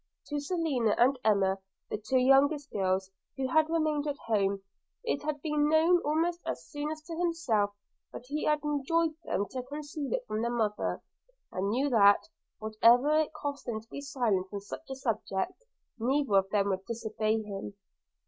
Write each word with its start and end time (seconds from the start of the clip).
To 0.29 0.39
Selina 0.39 0.95
and 0.97 1.19
Emma, 1.23 1.59
the 1.91 1.97
two 2.03 2.17
youngest 2.17 2.71
girls, 2.71 3.11
who 3.37 3.47
had 3.49 3.69
remained 3.69 4.07
at 4.07 4.17
home, 4.25 4.63
it 5.03 5.21
had 5.21 5.39
been 5.43 5.69
known 5.69 5.99
almost 6.03 6.41
as 6.43 6.65
soon 6.65 6.89
as 6.89 7.03
to 7.03 7.15
himself, 7.15 7.75
but 8.11 8.25
he 8.25 8.45
had 8.45 8.63
enjoined 8.63 9.17
them 9.25 9.45
to 9.51 9.61
conceal 9.61 10.11
it 10.11 10.25
from 10.25 10.41
their 10.41 10.49
mother; 10.49 11.03
and 11.51 11.69
knew 11.69 11.87
that, 11.91 12.27
whatever 12.57 13.15
it 13.19 13.31
cost 13.33 13.67
them 13.67 13.79
to 13.79 13.89
be 13.91 14.01
silent 14.01 14.47
on 14.51 14.61
such 14.61 14.89
a 14.89 14.95
subject, 14.95 15.65
neither 15.99 16.33
of 16.33 16.49
them 16.49 16.69
would 16.69 16.83
disobey 16.87 17.39
him. 17.43 17.75